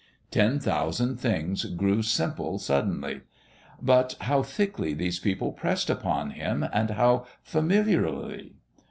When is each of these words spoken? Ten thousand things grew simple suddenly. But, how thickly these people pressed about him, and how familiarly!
Ten 0.31 0.59
thousand 0.59 1.17
things 1.17 1.63
grew 1.63 2.01
simple 2.01 2.57
suddenly. 2.57 3.21
But, 3.79 4.15
how 4.21 4.41
thickly 4.41 4.95
these 4.95 5.19
people 5.19 5.51
pressed 5.51 5.91
about 5.91 6.31
him, 6.33 6.65
and 6.73 6.89
how 6.89 7.27
familiarly! 7.43 8.55